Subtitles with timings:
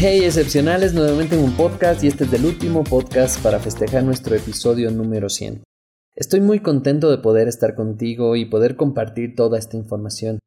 [0.00, 4.36] Hey excepcionales, nuevamente en un podcast y este es el último podcast para festejar nuestro
[4.36, 5.64] episodio número 100.
[6.14, 10.38] Estoy muy contento de poder estar contigo y poder compartir toda esta información.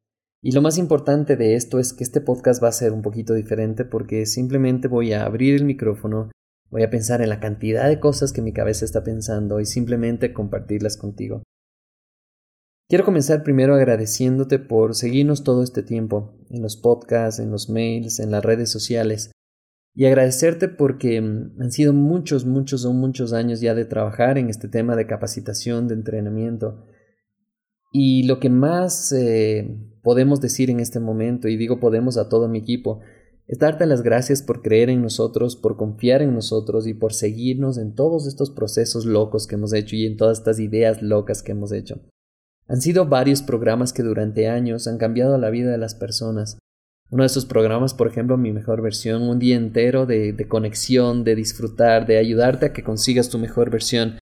[0.42, 3.34] Y lo más importante de esto es que este podcast va a ser un poquito
[3.34, 6.30] diferente porque simplemente voy a abrir el micrófono,
[6.70, 10.32] voy a pensar en la cantidad de cosas que mi cabeza está pensando y simplemente
[10.32, 11.42] compartirlas contigo.
[12.88, 18.18] Quiero comenzar primero agradeciéndote por seguirnos todo este tiempo, en los podcasts, en los mails,
[18.18, 19.30] en las redes sociales
[19.94, 24.48] y agradecerte porque mm, han sido muchos, muchos, son muchos años ya de trabajar en
[24.48, 26.86] este tema de capacitación, de entrenamiento.
[27.92, 32.48] Y lo que más eh, podemos decir en este momento, y digo podemos a todo
[32.48, 33.00] mi equipo,
[33.46, 37.76] es darte las gracias por creer en nosotros, por confiar en nosotros y por seguirnos
[37.76, 41.52] en todos estos procesos locos que hemos hecho y en todas estas ideas locas que
[41.52, 42.00] hemos hecho.
[42.66, 46.56] Han sido varios programas que durante años han cambiado la vida de las personas
[47.12, 51.24] uno de esos programas, por ejemplo, mi mejor versión, un día entero de, de conexión,
[51.24, 54.18] de disfrutar, de ayudarte a que consigas tu mejor versión.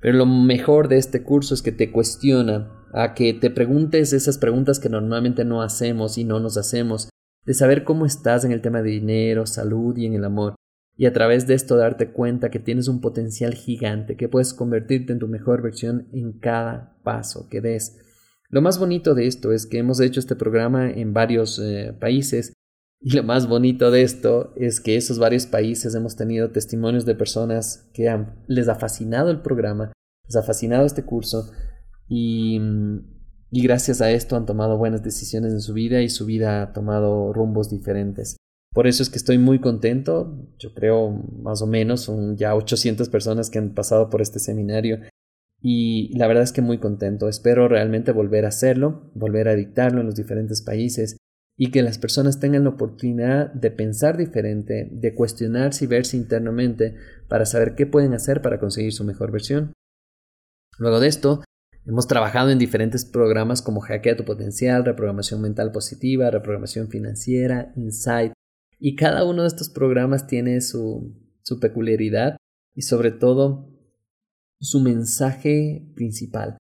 [0.00, 4.38] Pero lo mejor de este curso es que te cuestiona, a que te preguntes esas
[4.38, 7.10] preguntas que normalmente no hacemos y no nos hacemos,
[7.44, 10.56] de saber cómo estás en el tema de dinero, salud y en el amor,
[10.96, 15.12] y a través de esto darte cuenta que tienes un potencial gigante, que puedes convertirte
[15.12, 17.98] en tu mejor versión en cada paso que des.
[18.52, 22.52] Lo más bonito de esto es que hemos hecho este programa en varios eh, países
[23.00, 27.14] y lo más bonito de esto es que esos varios países hemos tenido testimonios de
[27.14, 28.14] personas que
[28.48, 29.92] les ha fascinado el programa,
[30.26, 31.50] les ha fascinado este curso
[32.08, 32.60] y,
[33.50, 36.72] y gracias a esto han tomado buenas decisiones en su vida y su vida ha
[36.74, 38.36] tomado rumbos diferentes.
[38.74, 40.46] Por eso es que estoy muy contento.
[40.58, 45.00] Yo creo más o menos son ya 800 personas que han pasado por este seminario
[45.62, 47.28] y la verdad es que muy contento.
[47.28, 51.16] Espero realmente volver a hacerlo, volver a dictarlo en los diferentes países
[51.56, 56.96] y que las personas tengan la oportunidad de pensar diferente, de cuestionarse y verse internamente
[57.28, 59.72] para saber qué pueden hacer para conseguir su mejor versión.
[60.78, 61.44] Luego de esto,
[61.86, 68.32] hemos trabajado en diferentes programas como Hackea tu potencial, reprogramación mental positiva, reprogramación financiera, Insight,
[68.80, 72.36] y cada uno de estos programas tiene su, su peculiaridad
[72.74, 73.71] y sobre todo
[74.62, 76.56] su mensaje principal.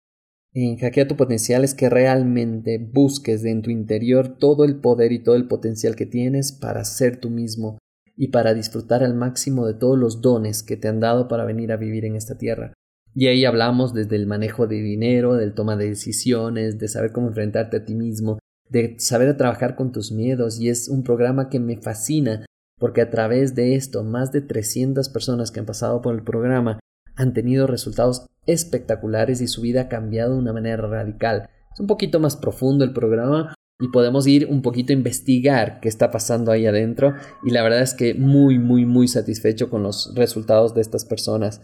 [0.52, 5.22] En Hackea tu potencial es que realmente busques en tu interior todo el poder y
[5.22, 7.78] todo el potencial que tienes para ser tú mismo
[8.14, 11.72] y para disfrutar al máximo de todos los dones que te han dado para venir
[11.72, 12.74] a vivir en esta tierra.
[13.14, 17.28] Y ahí hablamos desde el manejo de dinero, del toma de decisiones, de saber cómo
[17.28, 21.60] enfrentarte a ti mismo, de saber trabajar con tus miedos y es un programa que
[21.60, 22.44] me fascina
[22.78, 26.78] porque a través de esto más de 300 personas que han pasado por el programa
[27.16, 31.48] han tenido resultados espectaculares y su vida ha cambiado de una manera radical.
[31.72, 35.88] Es un poquito más profundo el programa y podemos ir un poquito a investigar qué
[35.88, 40.14] está pasando ahí adentro y la verdad es que muy muy muy satisfecho con los
[40.14, 41.60] resultados de estas personas.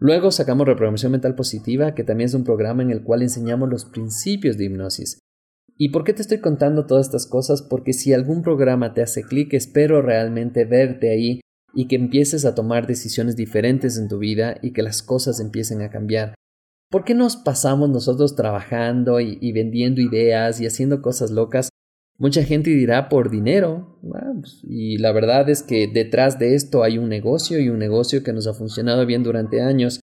[0.00, 3.84] Luego sacamos reprogramación mental positiva, que también es un programa en el cual enseñamos los
[3.84, 5.18] principios de hipnosis.
[5.76, 7.62] ¿Y por qué te estoy contando todas estas cosas?
[7.62, 11.40] Porque si algún programa te hace clic, espero realmente verte ahí
[11.74, 15.82] y que empieces a tomar decisiones diferentes en tu vida y que las cosas empiecen
[15.82, 16.34] a cambiar.
[16.90, 21.68] ¿Por qué nos pasamos nosotros trabajando y, vendiendo ideas y haciendo cosas locas?
[22.16, 26.98] Mucha gente dirá por dinero, pues, y la verdad es que detrás de esto hay
[26.98, 30.00] un negocio y un negocio que nos ha funcionado bien durante años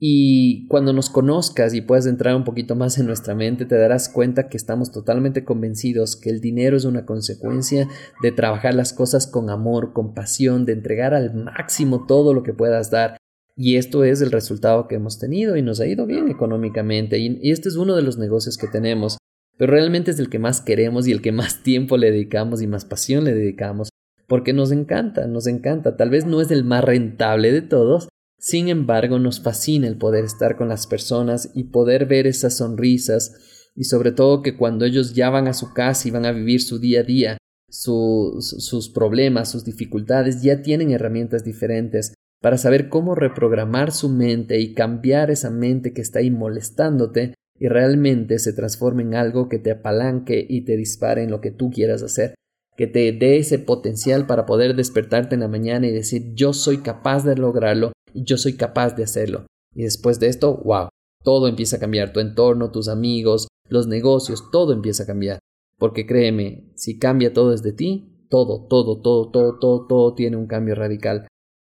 [0.00, 4.08] y cuando nos conozcas y puedas entrar un poquito más en nuestra mente, te darás
[4.08, 7.88] cuenta que estamos totalmente convencidos que el dinero es una consecuencia
[8.22, 12.54] de trabajar las cosas con amor, con pasión, de entregar al máximo todo lo que
[12.54, 13.16] puedas dar.
[13.56, 17.18] Y esto es el resultado que hemos tenido y nos ha ido bien económicamente.
[17.18, 19.18] Y, este es uno de los negocios que tenemos.
[19.56, 22.68] Pero realmente es el que más queremos y el que más tiempo le dedicamos y
[22.68, 23.88] más pasión le dedicamos.
[24.28, 25.96] Porque nos encanta, nos encanta.
[25.96, 30.24] Tal vez no es el más rentable de todos, sin embargo, nos fascina el poder
[30.24, 35.14] estar con las personas y poder ver esas sonrisas y sobre todo que cuando ellos
[35.14, 37.38] ya van a su casa y van a vivir su día a día,
[37.68, 44.72] sus problemas, sus dificultades, ya tienen herramientas diferentes para saber cómo reprogramar su mente y
[44.72, 49.72] cambiar esa mente que está ahí molestándote y realmente se transforme en algo que te
[49.72, 52.34] apalanque y te dispare en lo que tú quieras hacer.
[52.76, 56.78] que te dé ese potencial para poder despertarte en la mañana y decir yo soy
[56.78, 59.46] capaz de lograrlo yo soy capaz de hacerlo.
[59.74, 60.88] Y después de esto, wow,
[61.22, 65.38] todo empieza a cambiar, tu entorno, tus amigos, los negocios, todo empieza a cambiar.
[65.78, 70.46] Porque créeme, si cambia todo desde ti, todo, todo, todo, todo, todo, todo tiene un
[70.46, 71.26] cambio radical.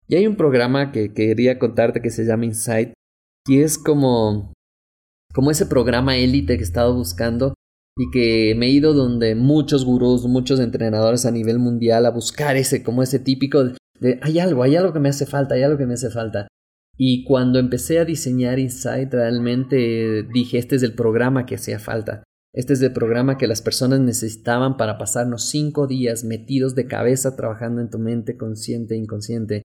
[0.07, 2.93] Y hay un programa que quería contarte que se llama Insight,
[3.47, 4.53] y es como,
[5.33, 7.53] como ese programa élite que he estado buscando
[7.97, 12.55] y que me he ido donde muchos gurús, muchos entrenadores a nivel mundial a buscar
[12.55, 13.63] ese, como ese típico
[14.21, 16.47] hay algo, hay algo que me hace falta, hay algo que me hace falta.
[16.97, 22.23] Y cuando empecé a diseñar Insight, realmente dije, este es el programa que hacía falta.
[22.53, 27.35] Este es el programa que las personas necesitaban para pasarnos cinco días metidos de cabeza
[27.35, 29.63] trabajando en tu mente consciente e inconsciente.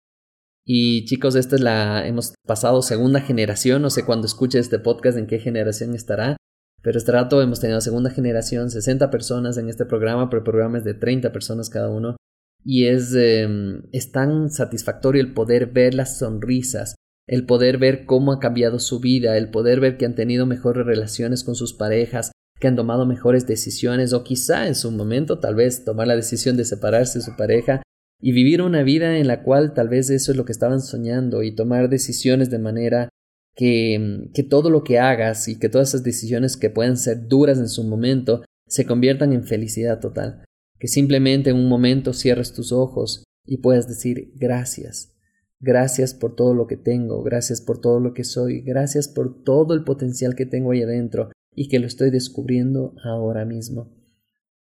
[0.67, 5.19] Y chicos, esta es la, hemos pasado segunda generación, no sé cuándo escuche este podcast
[5.19, 6.37] en qué generación estará,
[6.83, 10.79] pero este rato hemos tenido segunda generación, 60 personas en este programa, pero el programa
[10.79, 12.17] es de 30 personas cada uno.
[12.64, 16.94] Y es, em, es tan satisfactorio el poder ver las sonrisas,
[17.26, 20.87] el poder ver cómo ha cambiado su vida, el poder ver que han tenido mejores
[20.87, 25.55] relaciones con sus parejas, que han tomado mejores decisiones o quizá en su momento tal
[25.55, 27.82] vez tomar la decisión de separarse de su pareja
[28.20, 31.43] y vivir una vida en la cual tal vez eso es lo que estaban soñando
[31.43, 33.08] y tomar decisiones de manera
[33.55, 37.58] que, que todo lo que hagas y que todas esas decisiones que pueden ser duras
[37.58, 40.44] en su momento se conviertan en felicidad total.
[40.85, 45.17] Que simplemente en un momento cierres tus ojos y puedas decir gracias.
[45.59, 49.73] Gracias por todo lo que tengo, gracias por todo lo que soy, gracias por todo
[49.73, 53.97] el potencial que tengo ahí adentro y que lo estoy descubriendo ahora mismo.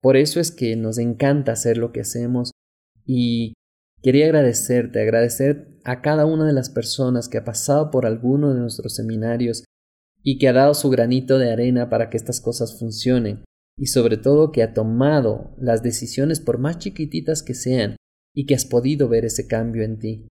[0.01, 2.49] Por eso es que nos encanta hacer lo que hacemos
[3.05, 3.53] y
[4.01, 8.59] quería agradecerte, agradecer a cada una de las personas que ha pasado por alguno de
[8.59, 9.65] nuestros seminarios
[10.23, 13.43] y que ha dado su granito de arena para que estas cosas funcionen,
[13.77, 17.95] y sobre todo que ha tomado las decisiones por más chiquititas que sean
[18.35, 20.27] y que has podido ver ese cambio en ti.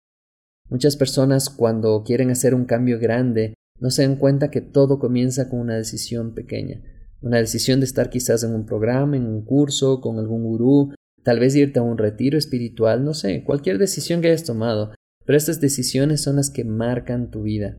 [0.70, 5.50] Muchas personas cuando quieren hacer un cambio grande no se dan cuenta que todo comienza
[5.50, 6.82] con una decisión pequeña,
[7.20, 11.38] una decisión de estar quizás en un programa, en un curso, con algún gurú, tal
[11.38, 14.94] vez irte a un retiro espiritual, no sé, cualquier decisión que hayas tomado,
[15.26, 17.76] pero estas decisiones son las que marcan tu vida.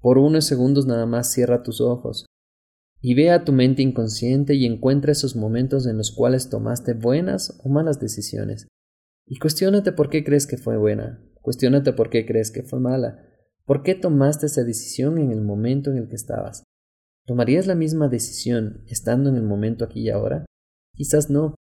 [0.00, 2.26] Por unos segundos nada más cierra tus ojos
[3.06, 7.60] y ve a tu mente inconsciente y encuentra esos momentos en los cuales tomaste buenas
[7.62, 8.66] o malas decisiones.
[9.26, 13.28] Y cuestiónate por qué crees que fue buena, cuestiónate por qué crees que fue mala,
[13.66, 16.62] por qué tomaste esa decisión en el momento en el que estabas.
[17.26, 20.46] ¿Tomarías la misma decisión estando en el momento aquí y ahora?
[20.96, 21.54] Quizás no,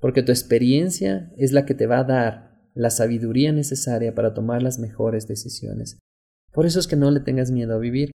[0.00, 4.64] porque tu experiencia es la que te va a dar la sabiduría necesaria para tomar
[4.64, 6.00] las mejores decisiones.
[6.52, 8.10] Por eso es que no le tengas miedo a vivir.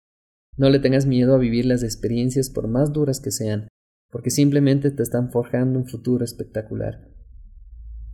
[0.55, 3.67] No le tengas miedo a vivir las experiencias por más duras que sean,
[4.11, 7.09] porque simplemente te están forjando un futuro espectacular.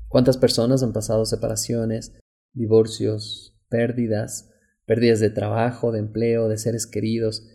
[0.07, 2.17] ¿Cuántas personas han pasado separaciones,
[2.53, 4.49] divorcios, pérdidas,
[4.85, 7.45] pérdidas de trabajo, de empleo, de seres queridos?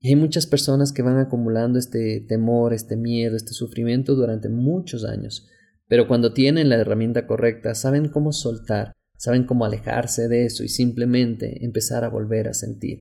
[0.00, 5.04] Y hay muchas personas que van acumulando este temor, este miedo, este sufrimiento durante muchos
[5.04, 5.48] años.
[5.86, 10.68] Pero cuando tienen la herramienta correcta, saben cómo soltar, saben cómo alejarse de eso y
[10.68, 12.98] simplemente empezar a volver a sentir.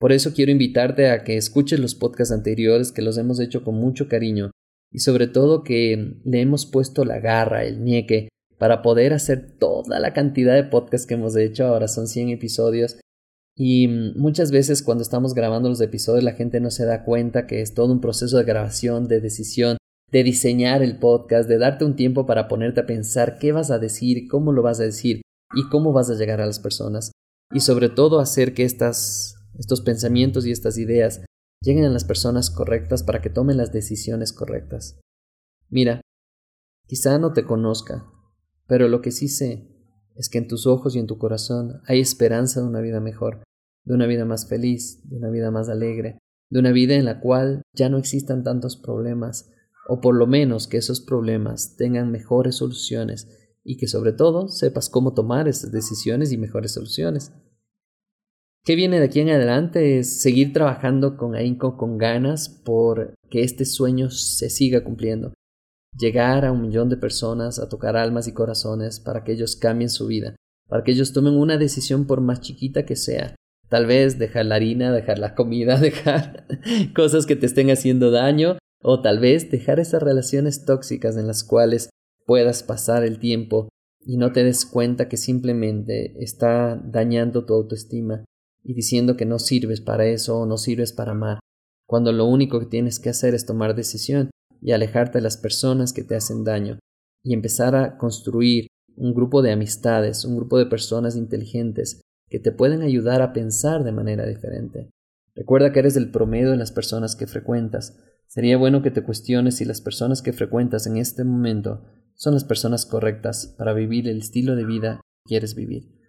[0.00, 3.74] Por eso quiero invitarte a que escuches los podcasts anteriores que los hemos hecho con
[3.74, 4.50] mucho cariño
[4.90, 10.00] y sobre todo que le hemos puesto la garra, el ñeque, para poder hacer toda
[10.00, 12.96] la cantidad de podcasts que hemos hecho, ahora son 100 episodios,
[13.62, 17.60] y muchas veces cuando estamos grabando los episodios la gente no se da cuenta que
[17.60, 19.76] es todo un proceso de grabación, de decisión,
[20.10, 23.78] de diseñar el podcast, de darte un tiempo para ponerte a pensar qué vas a
[23.78, 25.20] decir, cómo lo vas a decir
[25.54, 27.12] y cómo vas a llegar a las personas.
[27.52, 31.22] Y sobre todo hacer que estas, estos pensamientos y estas ideas
[31.62, 34.98] lleguen a las personas correctas para que tomen las decisiones correctas.
[35.68, 36.00] Mira,
[36.86, 38.06] quizá no te conozca,
[38.66, 39.68] pero lo que sí sé
[40.16, 43.42] es que en tus ojos y en tu corazón hay esperanza de una vida mejor,
[43.84, 46.18] de una vida más feliz, de una vida más alegre,
[46.50, 49.50] de una vida en la cual ya no existan tantos problemas,
[49.88, 53.28] o por lo menos que esos problemas tengan mejores soluciones
[53.64, 57.32] y que sobre todo sepas cómo tomar esas decisiones y mejores soluciones.
[58.62, 59.98] ¿Qué viene de aquí en adelante?
[59.98, 65.32] Es seguir trabajando con ahínco, con ganas, por que este sueño se siga cumpliendo.
[65.96, 69.88] Llegar a un millón de personas, a tocar almas y corazones para que ellos cambien
[69.88, 70.36] su vida,
[70.68, 73.34] para que ellos tomen una decisión por más chiquita que sea.
[73.70, 76.46] Tal vez dejar la harina, dejar la comida, dejar
[76.94, 81.44] cosas que te estén haciendo daño o tal vez dejar esas relaciones tóxicas en las
[81.44, 81.88] cuales
[82.26, 83.70] puedas pasar el tiempo
[84.04, 88.24] y no te des cuenta que simplemente está dañando tu autoestima
[88.62, 91.40] y diciendo que no sirves para eso o no sirves para amar,
[91.86, 94.30] cuando lo único que tienes que hacer es tomar decisión
[94.62, 96.78] y alejarte de las personas que te hacen daño.
[97.22, 102.00] y empezar a construir un grupo de amistades, un grupo de personas inteligentes
[102.30, 104.88] que te pueden ayudar a pensar de manera diferente.
[105.34, 107.98] Recuerda que eres el promedio de las personas que frecuentas.
[108.26, 112.44] Sería bueno que te cuestiones si las personas que frecuentas en este momento son las
[112.44, 115.99] personas correctas para vivir el estilo de vida que quieres vivir.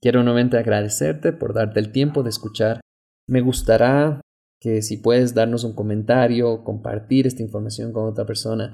[0.00, 2.80] Quiero nuevamente agradecerte por darte el tiempo de escuchar.
[3.26, 4.20] Me gustará
[4.58, 8.72] que si puedes darnos un comentario, compartir esta información con otra persona.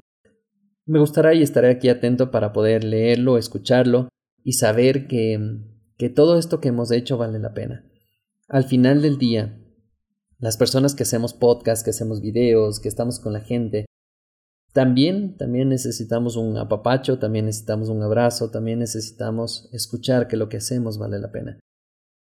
[0.85, 4.07] Me gustará y estaré aquí atento para poder leerlo, escucharlo
[4.43, 5.37] y saber que,
[5.97, 7.85] que todo esto que hemos hecho vale la pena.
[8.47, 9.59] Al final del día,
[10.39, 13.85] las personas que hacemos podcast, que hacemos videos, que estamos con la gente,
[14.73, 20.57] también, también necesitamos un apapacho, también necesitamos un abrazo, también necesitamos escuchar que lo que
[20.57, 21.59] hacemos vale la pena.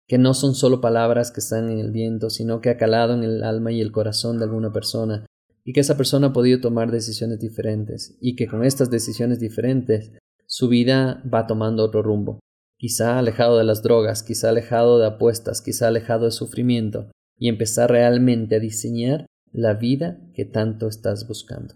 [0.07, 3.23] Que no son solo palabras que están en el viento, sino que ha calado en
[3.23, 5.25] el alma y el corazón de alguna persona,
[5.65, 10.11] y que esa persona ha podido tomar decisiones diferentes, y que con estas decisiones diferentes
[10.45, 12.39] su vida va tomando otro rumbo.
[12.77, 17.89] Quizá alejado de las drogas, quizá alejado de apuestas, quizá alejado de sufrimiento, y empezar
[17.89, 21.75] realmente a diseñar la vida que tanto estás buscando.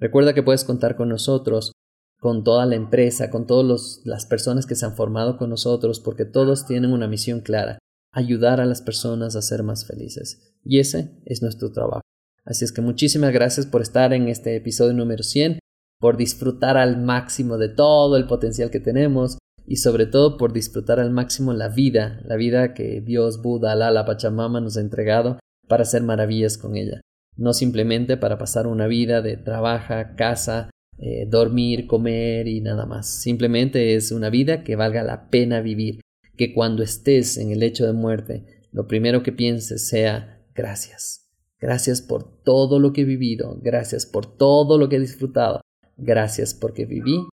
[0.00, 1.72] Recuerda que puedes contar con nosotros,
[2.18, 6.24] con toda la empresa, con todas las personas que se han formado con nosotros, porque
[6.24, 7.78] todos tienen una misión clara,
[8.12, 10.54] ayudar a las personas a ser más felices.
[10.64, 12.00] Y ese es nuestro trabajo.
[12.46, 15.58] Así es que muchísimas gracias por estar en este episodio número 100,
[15.98, 20.98] por disfrutar al máximo de todo el potencial que tenemos y sobre todo por disfrutar
[20.98, 25.38] al máximo la vida, la vida que Dios, Buda, Alá, la Pachamama nos ha entregado
[25.68, 27.02] para hacer maravillas con ella.
[27.40, 30.68] No simplemente para pasar una vida de trabaja, casa,
[30.98, 33.08] eh, dormir, comer y nada más.
[33.08, 36.02] Simplemente es una vida que valga la pena vivir,
[36.36, 41.30] que cuando estés en el hecho de muerte, lo primero que pienses sea gracias.
[41.58, 45.62] Gracias por todo lo que he vivido, gracias por todo lo que he disfrutado,
[45.96, 47.26] gracias porque viví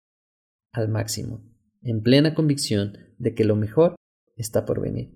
[0.71, 1.41] al máximo
[1.81, 3.95] en plena convicción de que lo mejor
[4.37, 5.11] está por venir.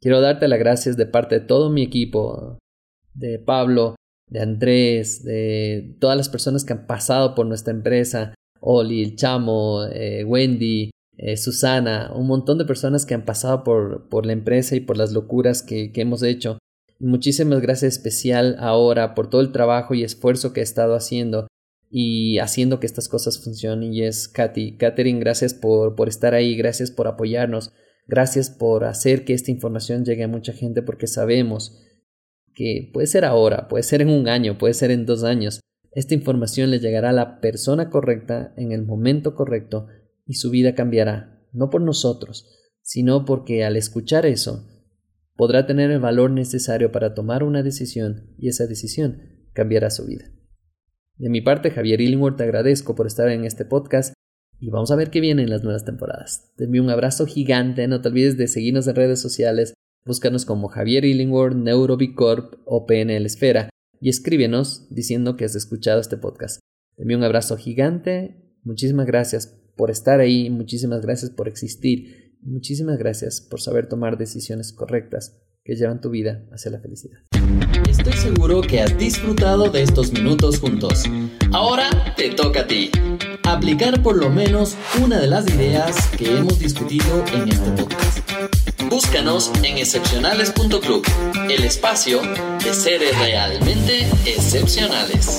[0.00, 2.58] Quiero darte las gracias de parte de todo mi equipo,
[3.14, 3.94] de Pablo,
[4.32, 9.84] de Andrés, de todas las personas que han pasado por nuestra empresa, Oli, el Chamo,
[9.92, 14.74] eh, Wendy, eh, Susana, un montón de personas que han pasado por, por la empresa
[14.74, 16.58] y por las locuras que, que hemos hecho.
[16.98, 21.46] Muchísimas gracias especial ahora por todo el trabajo y esfuerzo que he estado haciendo
[21.90, 23.92] y haciendo que estas cosas funcionen.
[23.92, 24.78] Y es Katy.
[24.78, 27.72] Catherine, gracias por, por estar ahí, gracias por apoyarnos,
[28.06, 31.82] gracias por hacer que esta información llegue a mucha gente porque sabemos
[32.54, 35.60] que puede ser ahora, puede ser en un año, puede ser en dos años.
[35.92, 39.86] Esta información le llegará a la persona correcta en el momento correcto
[40.26, 42.48] y su vida cambiará, no por nosotros,
[42.82, 44.68] sino porque al escuchar eso
[45.36, 50.24] podrá tener el valor necesario para tomar una decisión y esa decisión cambiará su vida.
[51.16, 54.14] De mi parte, Javier Illingworth, te agradezco por estar en este podcast
[54.58, 56.52] y vamos a ver qué viene en las nuevas temporadas.
[56.56, 60.68] Te envío un abrazo gigante, no te olvides de seguirnos en redes sociales, búscanos como
[60.68, 63.68] Javier Illingworth, Neurobicorp o PNL Esfera
[64.00, 66.60] y escríbenos diciendo que has escuchado este podcast.
[66.96, 72.98] Te envío un abrazo gigante, muchísimas gracias por estar ahí, muchísimas gracias por existir, muchísimas
[72.98, 77.18] gracias por saber tomar decisiones correctas que llevan tu vida hacia la felicidad.
[77.88, 81.04] Estoy seguro que has disfrutado de estos minutos juntos.
[81.52, 82.90] Ahora te toca a ti.
[83.44, 88.71] Aplicar por lo menos una de las ideas que hemos discutido en este podcast.
[88.92, 91.02] Búscanos en excepcionales.club,
[91.48, 92.20] el espacio
[92.62, 95.38] de seres realmente excepcionales.